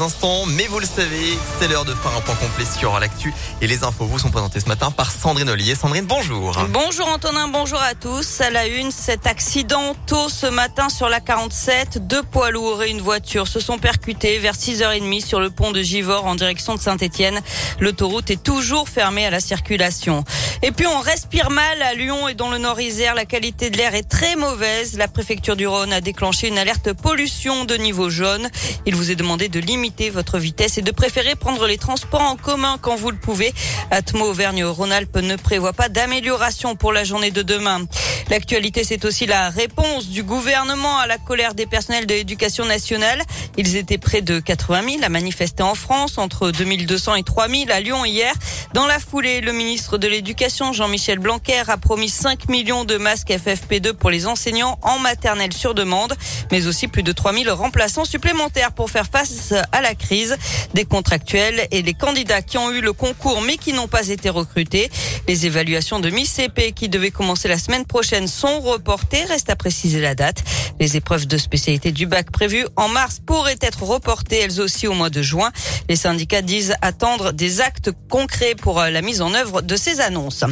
[0.00, 3.68] instants, mais vous le savez, c'est l'heure de faire un point complet sur l'actu et
[3.68, 5.76] les infos vous sont présentées ce matin par Sandrine Ollier.
[5.76, 6.58] Sandrine, bonjour.
[6.70, 8.40] Bonjour Antonin, bonjour à tous.
[8.40, 12.90] À la une, cet accident tôt ce matin sur la 47, deux poids lourds et
[12.90, 16.80] une voiture se sont percutés vers 6h30 sur le pont de Givors en direction de
[16.80, 17.40] Saint-Etienne.
[17.78, 20.24] L'autoroute est toujours fermée à la circulation.
[20.62, 23.94] Et puis on respire mal à Lyon et dans le Nord-Isère, la qualité de l'air
[23.94, 24.98] est très mauvaise.
[24.98, 28.48] La préfecture du Rhône a déclenché une alerte pollution de niveau jaune.
[28.86, 32.36] Il vous est demandé de limiter votre vitesse et de préférer prendre les transports en
[32.36, 33.52] commun quand vous le pouvez.
[33.90, 37.84] Atmo Auvergne-Rhône-Alpes ne prévoit pas d'amélioration pour la journée de demain.
[38.30, 43.22] L'actualité, c'est aussi la réponse du gouvernement à la colère des personnels de l'éducation nationale.
[43.58, 47.80] Ils étaient près de 80 000 à manifester en France, entre 2200 et 3000 à
[47.80, 48.32] Lyon hier.
[48.74, 53.28] Dans la foulée, le ministre de l'Éducation, Jean-Michel Blanquer, a promis 5 millions de masques
[53.30, 56.12] FFP2 pour les enseignants en maternelle sur demande,
[56.50, 60.36] mais aussi plus de 3000 remplaçants supplémentaires pour faire face à la crise.
[60.74, 64.28] Des contractuels et les candidats qui ont eu le concours mais qui n'ont pas été
[64.28, 64.90] recrutés.
[65.28, 69.22] Les évaluations de mi-CP qui devaient commencer la semaine prochaine sont reportées.
[69.22, 70.42] Reste à préciser la date.
[70.80, 74.94] Les épreuves de spécialité du bac prévues en mars pourraient être reportées elles aussi au
[74.94, 75.52] mois de juin.
[75.88, 80.42] Les syndicats disent attendre des actes concrets pour la mise en œuvre de ces annonces.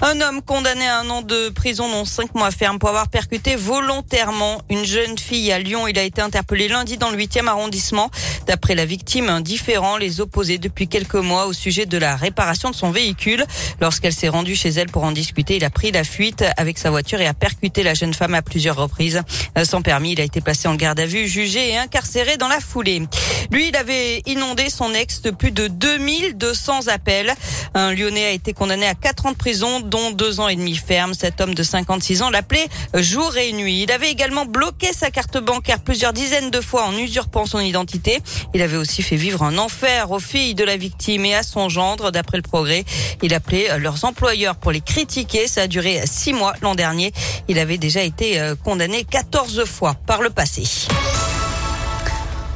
[0.00, 3.56] Un homme condamné à un an de prison, dont cinq mois ferme, pour avoir percuté
[3.56, 5.88] volontairement une jeune fille à Lyon.
[5.88, 8.08] Il a été interpellé lundi dans le 8e arrondissement.
[8.46, 12.70] D'après la victime, un différent les opposait depuis quelques mois au sujet de la réparation
[12.70, 13.44] de son véhicule.
[13.80, 15.56] Lorsqu'elle s'est rendue chez elle pour en discuter.
[15.56, 18.42] Il a pris la fuite avec sa voiture et a percuté la jeune femme à
[18.42, 19.22] plusieurs reprises.
[19.58, 22.46] Euh, sans permis, il a été placé en garde à vue, jugé et incarcéré dans
[22.46, 23.02] la foulée.
[23.50, 27.34] Lui, il avait inondé son ex de plus de 2200 appels.
[27.74, 30.76] Un Lyonnais a été condamné à 4 ans de prison, dont 2 ans et demi
[30.76, 31.14] ferme.
[31.14, 33.82] Cet homme de 56 ans l'appelait jour et nuit.
[33.82, 38.20] Il avait également bloqué sa carte bancaire plusieurs dizaines de fois en usurpant son identité.
[38.54, 41.68] Il avait aussi fait vivre un enfer aux filles de la victime et à son
[41.68, 42.84] gendre, d'après le progrès.
[43.22, 45.46] Il appelait leurs employeurs pour les critiquer.
[45.46, 47.12] Ça a duré six mois l'an dernier.
[47.48, 50.64] Il avait déjà été euh, condamné 14 fois par le passé.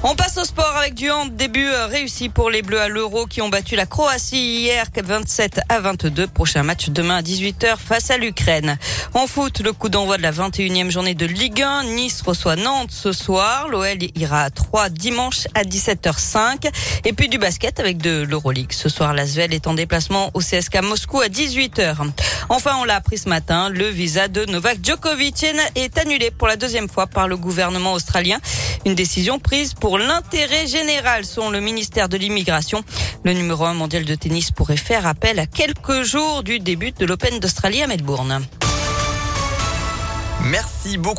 [0.03, 1.37] On passe au sport avec du hand.
[1.37, 5.61] Début euh, réussi pour les Bleus à l'Euro qui ont battu la Croatie hier 27
[5.69, 6.27] à 22.
[6.27, 8.79] Prochain match demain à 18h face à l'Ukraine.
[9.13, 11.85] En foot, le coup d'envoi de la 21e journée de Ligue 1.
[11.85, 13.69] Nice reçoit Nantes ce soir.
[13.69, 16.71] L'OL ira à 3 dimanche à 17h05.
[17.05, 18.73] Et puis du basket avec de l'Euroleague.
[18.73, 21.97] Ce soir, l'Asvel est en déplacement au CSK Moscou à 18h.
[22.49, 25.45] Enfin, on l'a appris ce matin, le visa de Novak Djokovic
[25.75, 28.39] est annulé pour la deuxième fois par le gouvernement australien.
[28.87, 32.83] Une décision prise pour l'intérêt général, selon le ministère de l'Immigration.
[33.25, 37.05] Le numéro un mondial de tennis pourrait faire appel à quelques jours du début de
[37.05, 38.41] l'Open d'Australie à Melbourne.
[40.45, 41.19] Merci beaucoup.